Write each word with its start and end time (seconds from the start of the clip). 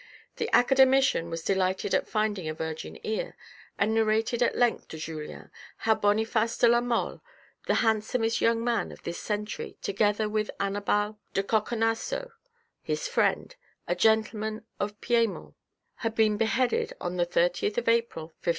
The 0.37 0.49
academician 0.51 1.29
was 1.29 1.43
delighted 1.43 1.93
at 1.93 2.07
finding 2.07 2.49
a 2.49 2.55
virgin 2.55 2.97
ear, 3.05 3.37
and 3.77 3.93
narrated 3.93 4.41
at 4.41 4.55
length 4.57 4.87
to 4.87 4.97
Julien 4.97 5.51
how 5.77 5.93
Boniface 5.93 6.57
de 6.57 6.67
la 6.67 6.81
Mole, 6.81 7.21
the 7.67 7.75
handsomest 7.85 8.41
young 8.41 8.63
man 8.63 8.91
of 8.91 9.03
this 9.03 9.19
century 9.19 9.77
together 9.83 10.27
with 10.27 10.49
Annibal 10.59 11.19
de 11.35 11.43
Coconasso, 11.43 12.31
his 12.81 13.07
friend, 13.07 13.55
a 13.87 13.93
gentleman 13.93 14.65
of 14.79 14.99
Piedmont, 15.01 15.53
had 15.97 16.15
been 16.15 16.35
beheaded 16.35 16.93
on 16.99 17.17
the 17.17 17.25
30th 17.27 17.77
April, 17.87 18.25
1574. 18.25 18.33